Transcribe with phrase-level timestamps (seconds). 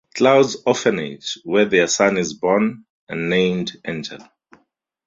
[0.15, 4.27] Cloud's Orphanage, where their son is born and named Angel.